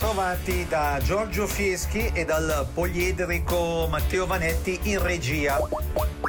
[0.00, 5.58] Ben ritrovati da Giorgio Fieschi e dal poliedrico Matteo Vanetti in regia.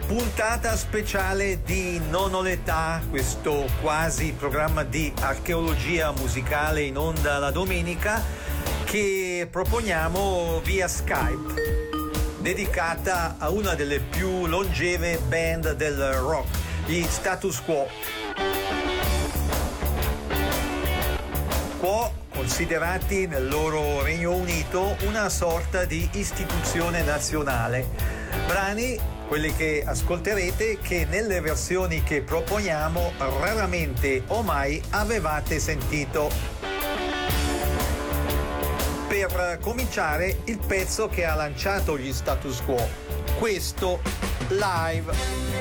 [0.08, 7.52] Puntata speciale di Non ho l'età, questo quasi programma di archeologia musicale in onda la
[7.52, 8.24] domenica
[8.86, 11.54] che proponiamo via Skype,
[12.40, 16.48] dedicata a una delle più longeve band del rock,
[16.86, 18.19] gli Status Quo.
[22.50, 27.88] Considerati nel loro Regno Unito una sorta di istituzione nazionale.
[28.48, 28.98] Brani,
[29.28, 36.32] quelli che ascolterete, che nelle versioni che proponiamo raramente o mai avevate sentito.
[39.08, 42.84] Per cominciare il pezzo che ha lanciato gli status quo,
[43.38, 44.02] questo
[44.48, 45.59] live.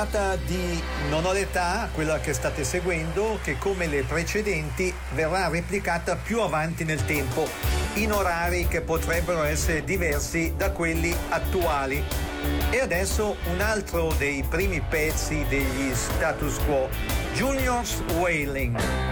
[0.00, 6.16] Puntata di Non ho l'età, quella che state seguendo, che come le precedenti verrà replicata
[6.16, 7.46] più avanti nel tempo,
[7.94, 12.02] in orari che potrebbero essere diversi da quelli attuali.
[12.70, 16.88] E adesso un altro dei primi pezzi degli status quo,
[17.34, 19.09] Junior's Wailing.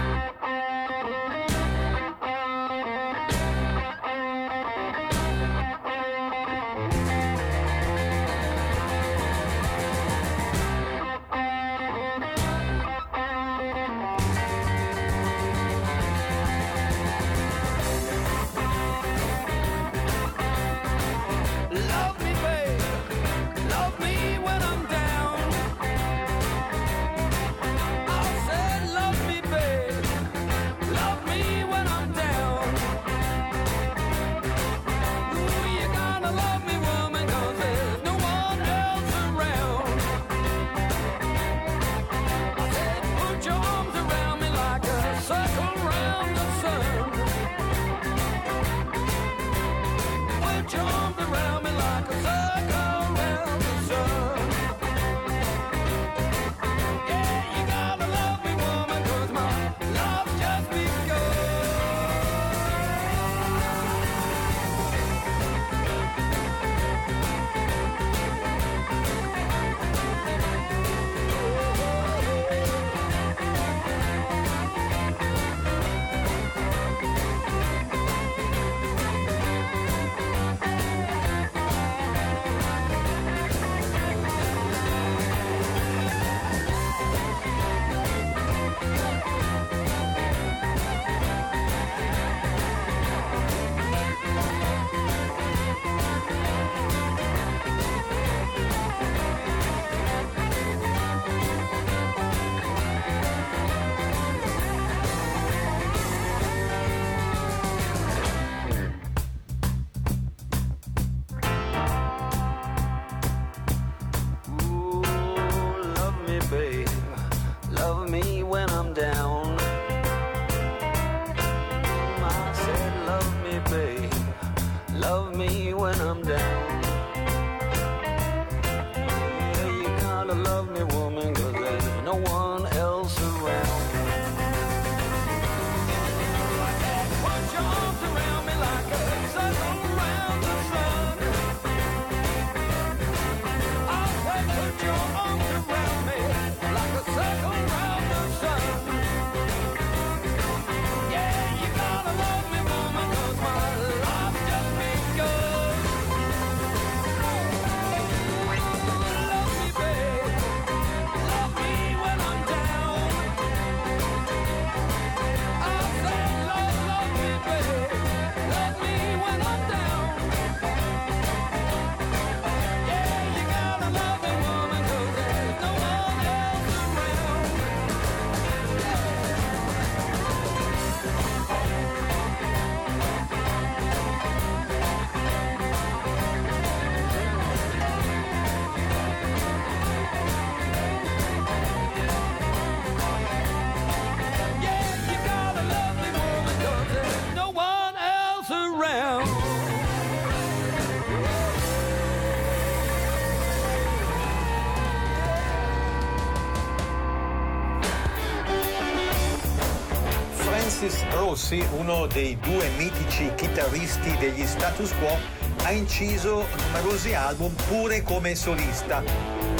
[211.39, 215.17] Rossi, uno dei due mitici chitarristi degli status quo,
[215.63, 219.01] ha inciso numerosi album pure come solista.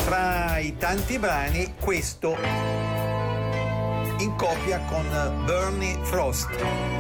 [0.04, 2.36] Tra i tanti brani, questo
[4.20, 5.06] in coppia con
[5.46, 6.99] Bernie Frost.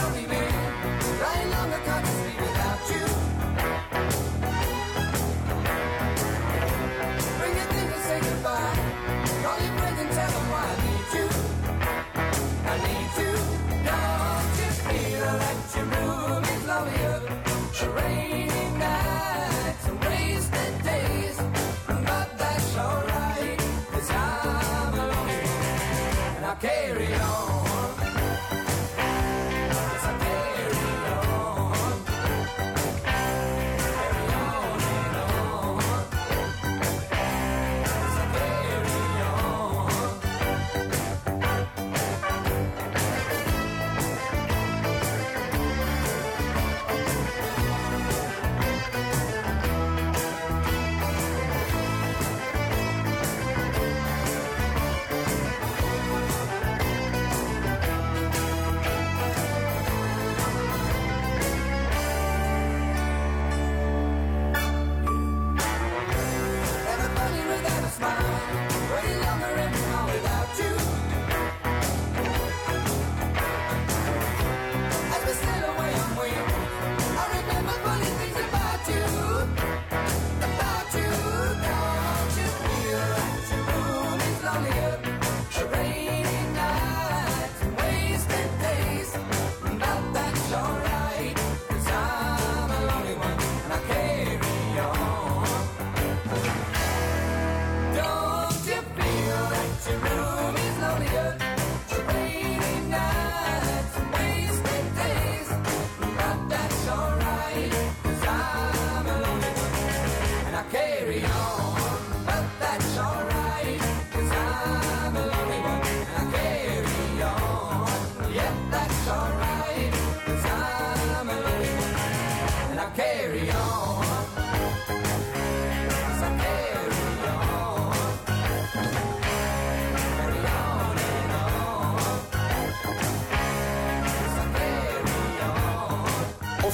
[0.00, 0.39] Cause I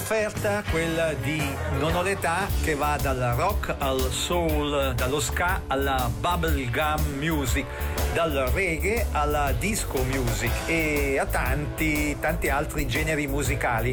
[0.06, 1.42] offerta quella di
[1.80, 7.66] Non ho l'età che va dal rock al soul, dallo ska alla bubblegum music,
[8.14, 13.92] dal reggae alla disco music e a tanti, tanti altri generi musicali.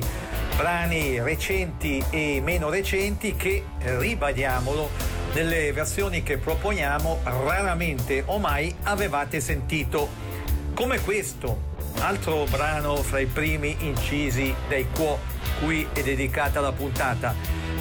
[0.56, 4.92] Brani recenti e meno recenti che, ribadiamolo,
[5.34, 10.08] nelle versioni che proponiamo raramente o mai avevate sentito.
[10.76, 15.33] Come questo, altro brano fra i primi incisi dai Quo
[15.64, 17.34] cui è dedicata la puntata.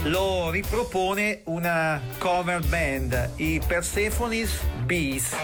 [0.05, 5.35] Lo ripropone una cover band, i Persephone's Bees.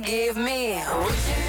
[0.00, 1.39] Forgive me.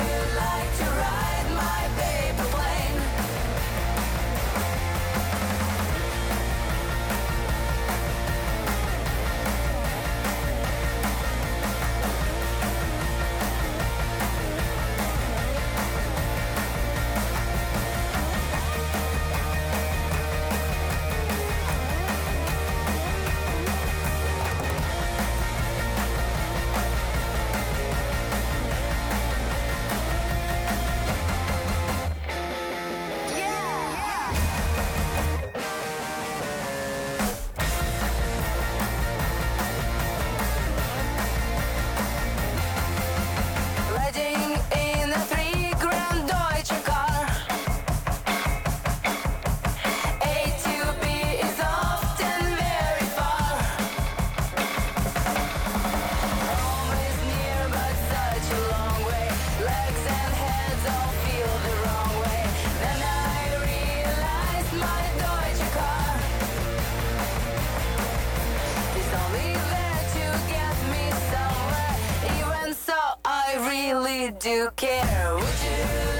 [74.22, 75.36] Really do care.
[75.36, 76.11] Would you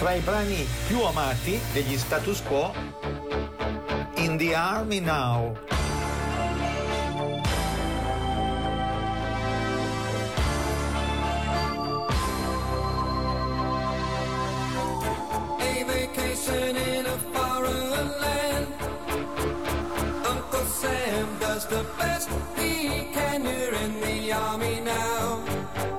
[0.00, 2.72] Fra i brani più amati degli status quo,
[4.14, 5.54] In the Army Now.
[15.58, 18.68] A vacation in a foreign land.
[20.24, 23.44] Uncle Sam does the best he can.
[23.44, 25.89] You're in the army now.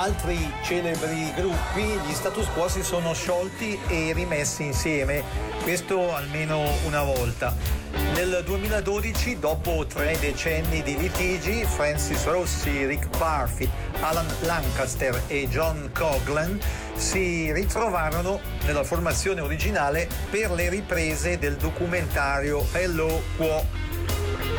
[0.00, 5.22] Altri celebri gruppi, gli status quo si sono sciolti e rimessi insieme,
[5.62, 7.54] questo almeno una volta.
[8.14, 15.90] Nel 2012, dopo tre decenni di litigi, Francis Rossi, Rick Parfitt, Alan Lancaster e John
[15.92, 16.58] Coglan
[16.94, 23.66] si ritrovarono nella formazione originale per le riprese del documentario Hello Quo.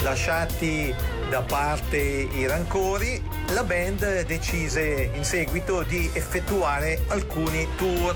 [0.04, 0.94] Lasciati
[1.32, 8.16] da parte i rancori, la band decise in seguito di effettuare alcuni tour.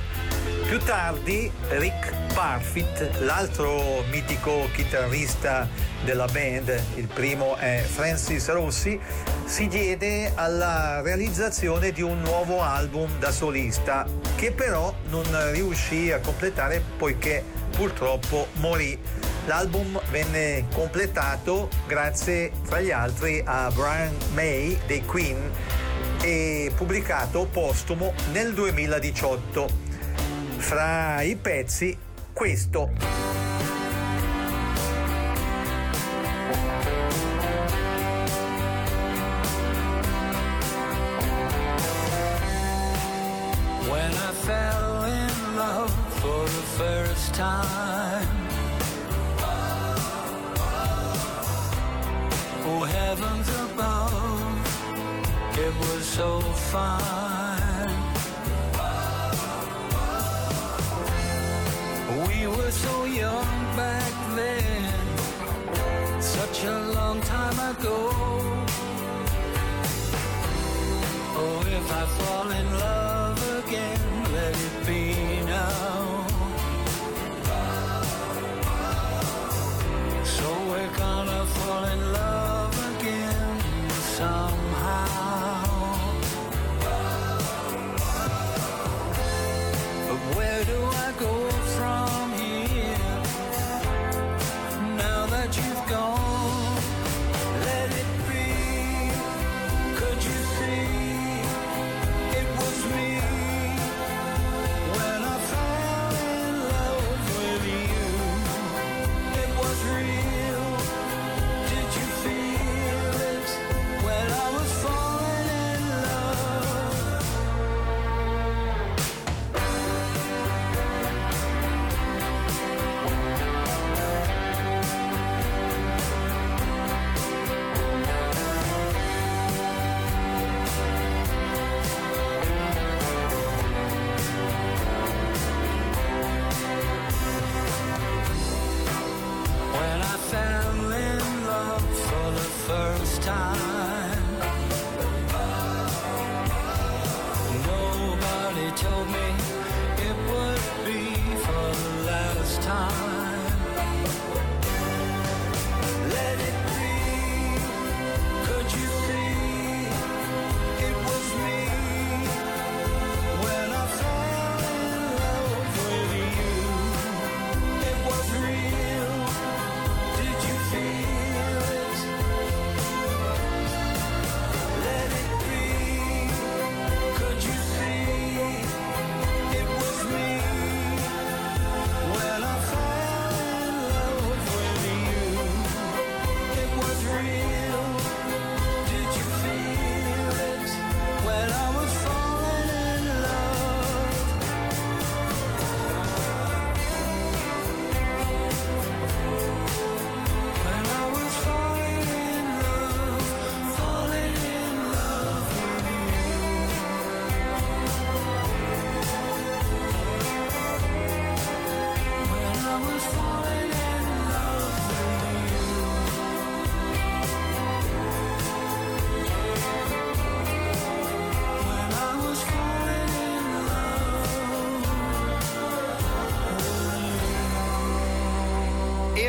[0.67, 5.67] Più tardi Rick Parfitt, l'altro mitico chitarrista
[6.03, 8.99] della band, il primo è Francis Rossi,
[9.45, 16.19] si diede alla realizzazione di un nuovo album da solista che però non riuscì a
[16.19, 17.43] completare poiché
[17.75, 18.97] purtroppo morì.
[19.45, 25.37] L'album venne completato grazie fra gli altri a Brian May dei Queen
[26.23, 29.69] e pubblicato postumo nel 2018.
[30.57, 31.95] Fra i pezzi
[32.33, 33.44] questo.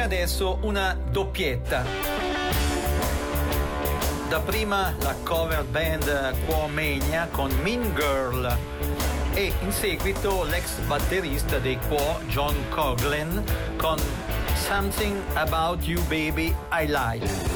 [0.06, 1.84] adesso una doppietta.
[4.28, 8.56] Da prima la cover band Quomania con Mean Girl
[9.34, 13.42] e in seguito l'ex batterista dei Quo John Coughlin
[13.76, 13.98] con
[14.54, 17.55] Something About You Baby I Like.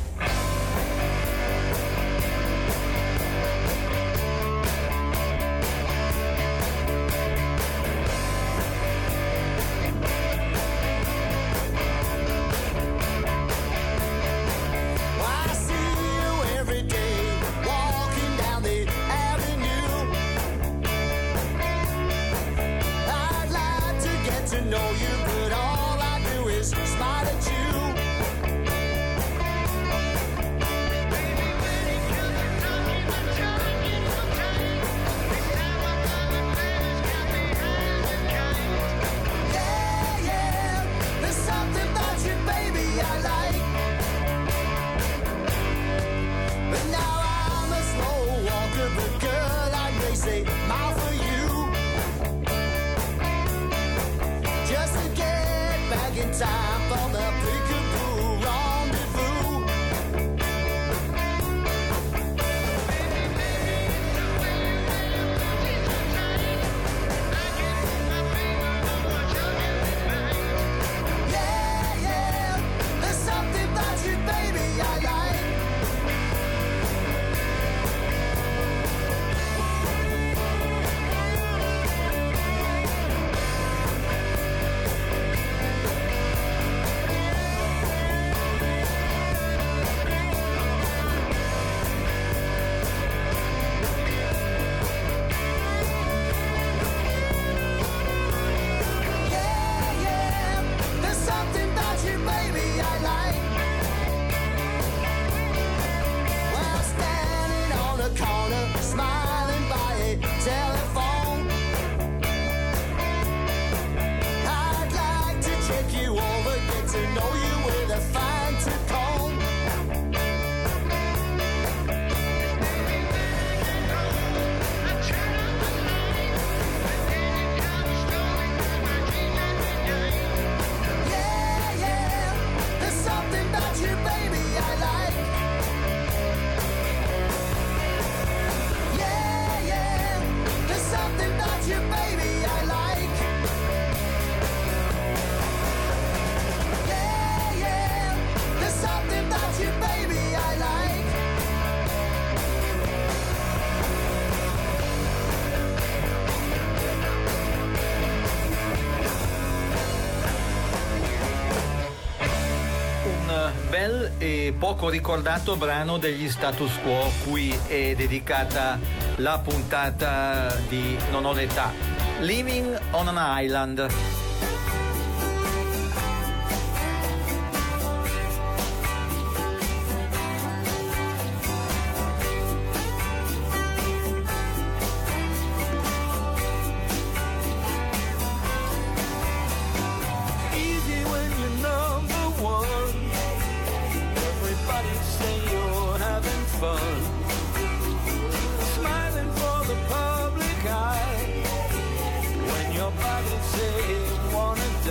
[164.61, 168.77] poco ricordato brano degli status quo cui è dedicata
[169.15, 171.71] la puntata di Non ho l'età.
[172.19, 174.10] Living on an Island.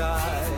[0.00, 0.49] die.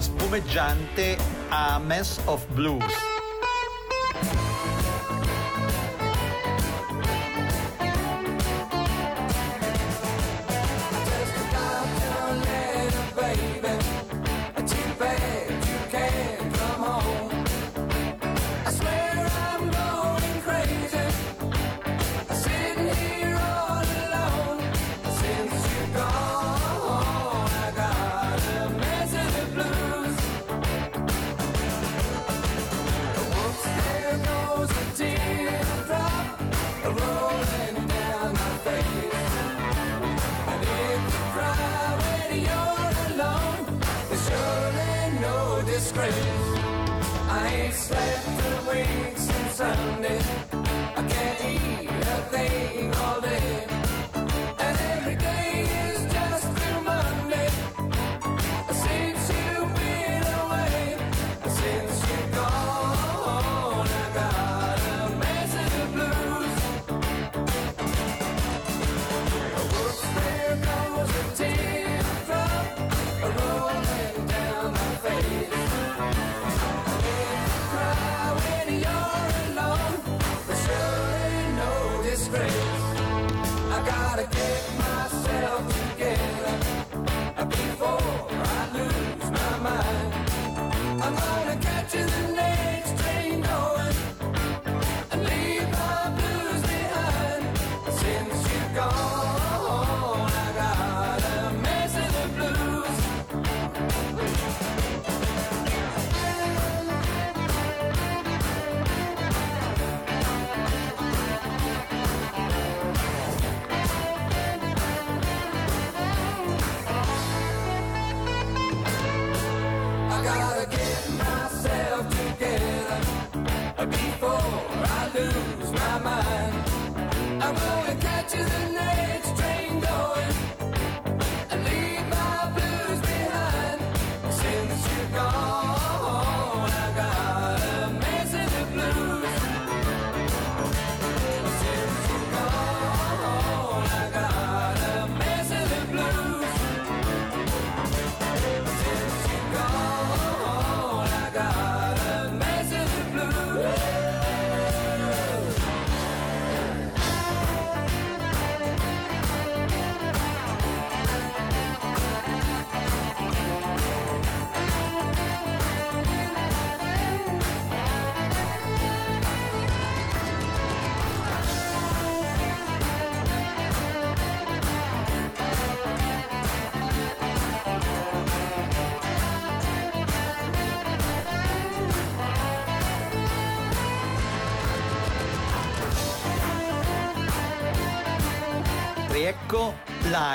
[0.00, 1.16] Spumeggiante
[1.50, 3.03] A Mess of Blues.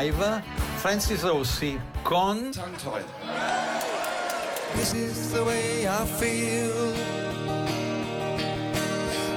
[0.02, 0.42] live
[0.78, 2.52] Francis Rossi con
[4.76, 6.94] This is the way I feel.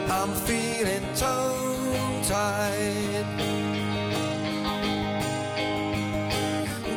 [0.09, 3.27] I'm feeling tongue tied.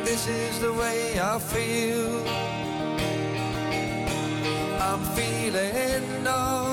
[0.04, 2.22] This is the way I feel.
[4.80, 6.65] I'm feeling numb.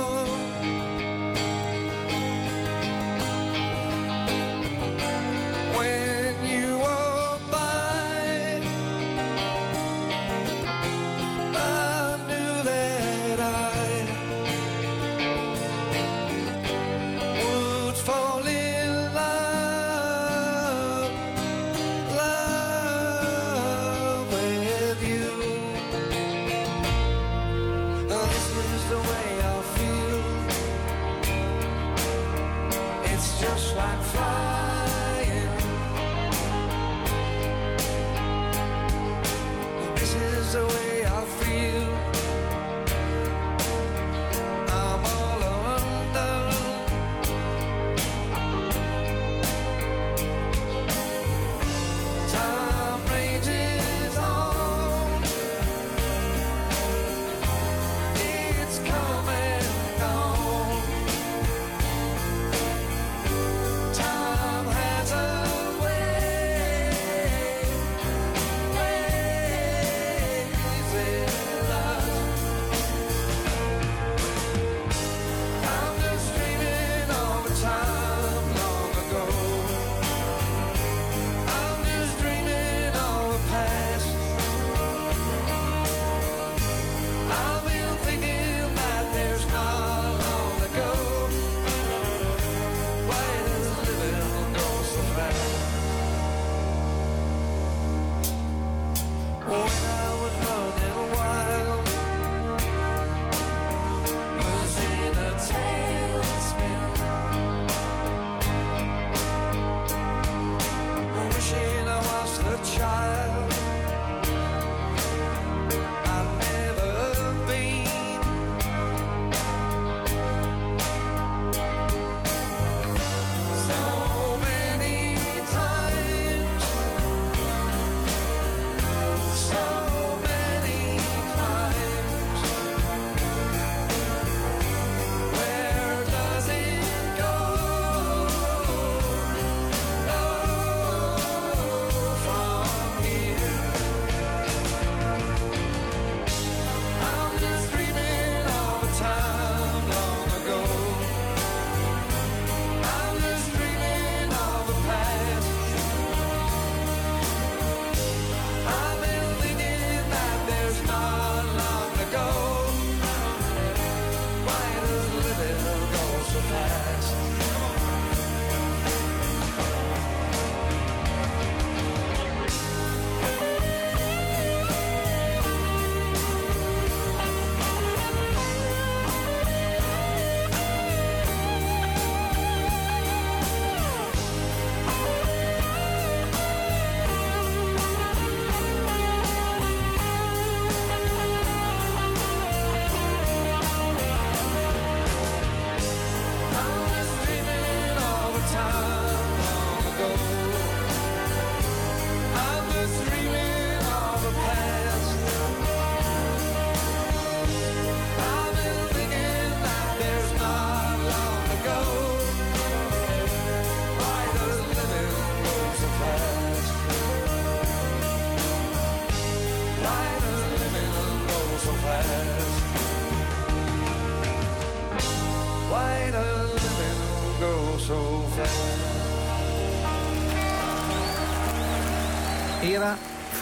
[40.55, 40.92] away.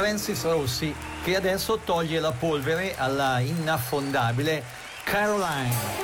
[0.01, 4.63] Francis Rossi che adesso toglie la polvere alla inaffondabile
[5.03, 6.00] Caroline.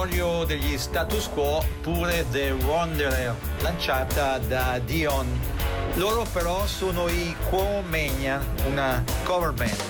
[0.00, 5.26] l'orgoglio degli status quo pure The Wanderer, lanciata da Dion.
[5.94, 9.89] Loro però sono i Quo Mania, una cover band.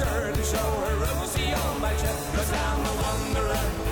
[0.00, 3.89] sure to show her rosy on my chest, cause I'm a wanderer.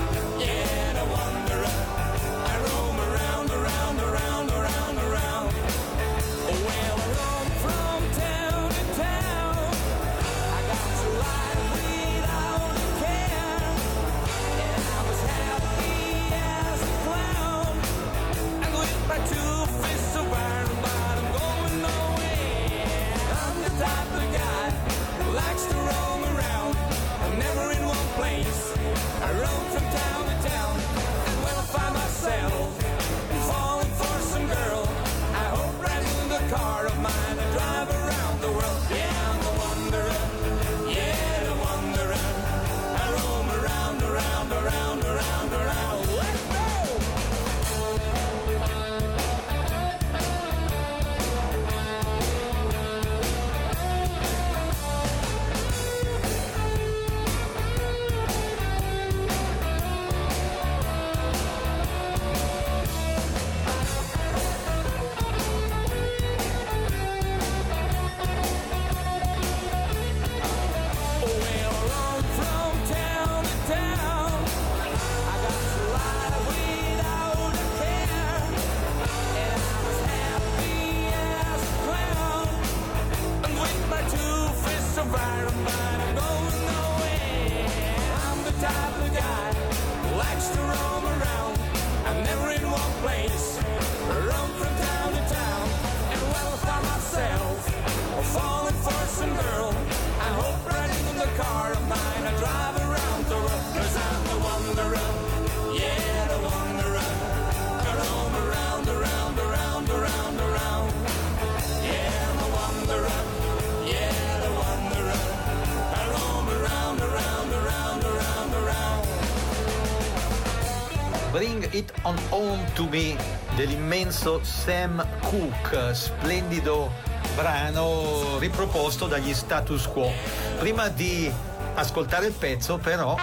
[121.39, 123.17] Bring It On Home To Me
[123.55, 126.91] dell'immenso Sam Cooke, splendido
[127.37, 130.11] brano riproposto dagli status quo.
[130.59, 131.33] Prima di
[131.75, 133.15] ascoltare il pezzo però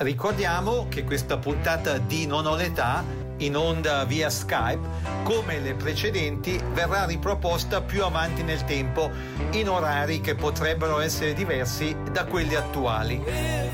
[0.00, 3.02] Ricordiamo che questa puntata di Non ho l'età
[3.40, 4.80] in onda via Skype,
[5.22, 9.10] come le precedenti, verrà riproposta più avanti nel tempo
[9.52, 13.69] in orari che potrebbero essere diversi da quelli attuali.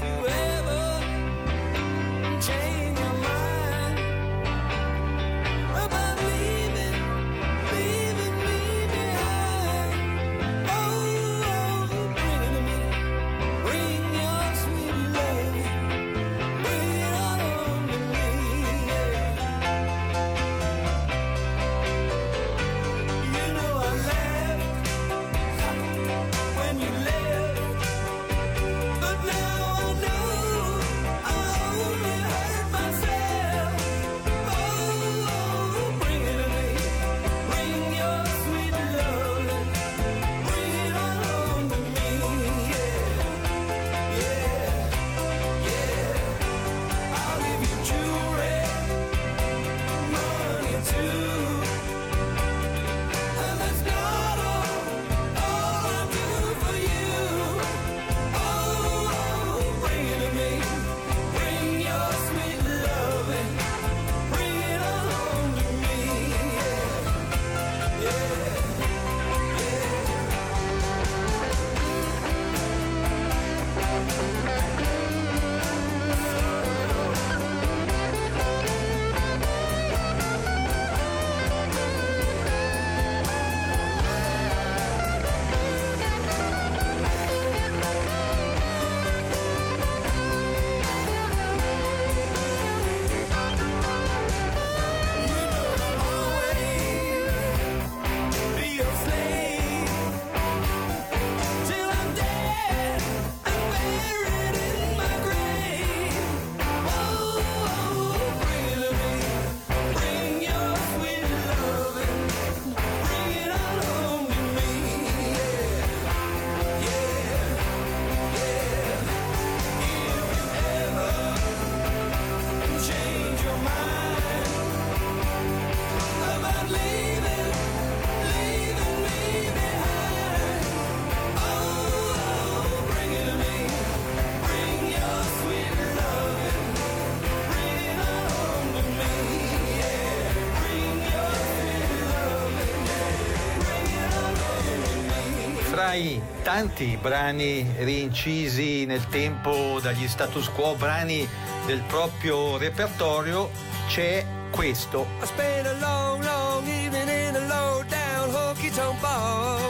[146.57, 151.29] Tanti brani rincisi nel tempo dagli status quo, brani
[151.67, 153.51] del proprio repertorio,
[153.89, 155.07] c'è questo.
[155.21, 159.61] I spent a long, long evening in a low down honky tonk bar.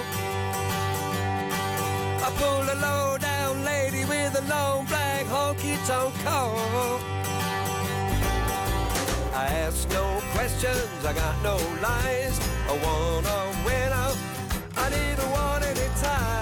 [2.20, 6.54] I pulled a low down lady with a long black honky tonk car.
[9.34, 12.38] I asked no questions, I got no lies.
[12.68, 14.12] I want a winner,
[14.76, 16.35] I didn't want any ties.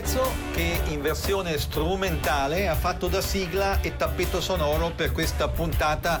[0.00, 6.18] Pezzo che in versione strumentale ha fatto da sigla e tappeto sonoro per questa puntata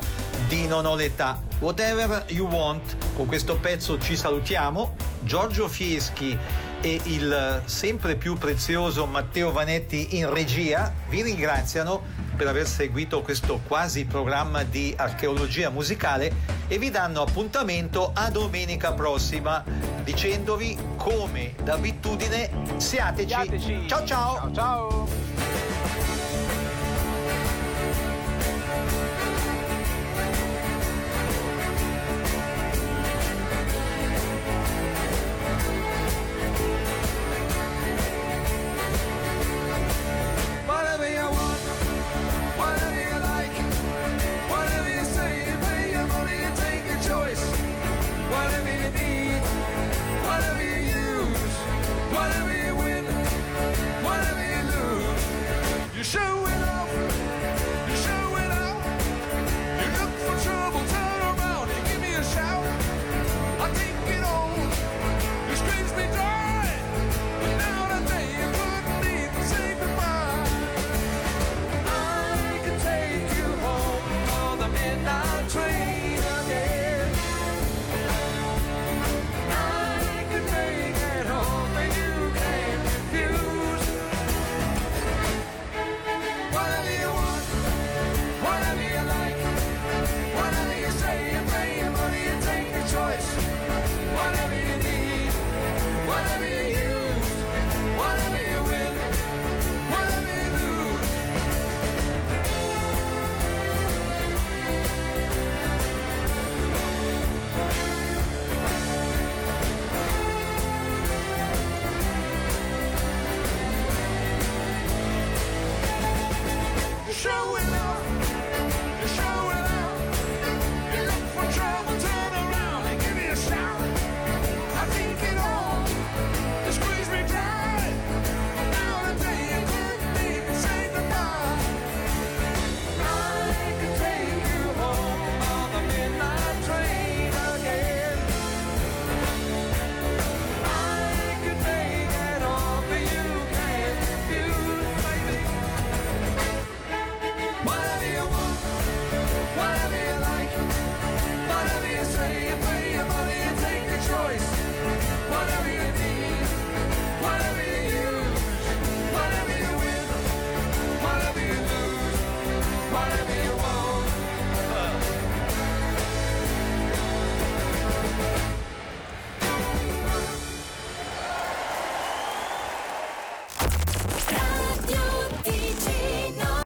[0.48, 1.40] di Non ho l'età.
[1.60, 4.96] Whatever You Want, con questo pezzo ci salutiamo.
[5.20, 6.36] Giorgio Fieschi
[6.82, 12.02] e il sempre più prezioso Matteo Vanetti in regia vi ringraziano
[12.36, 16.32] per aver seguito questo quasi programma di archeologia musicale
[16.68, 19.64] e vi danno appuntamento a domenica prossima
[20.10, 23.28] dicendovi come d'abitudine siateci.
[23.28, 23.84] Siateci.
[23.86, 24.34] Ciao ciao.
[24.34, 25.19] Ciao ciao.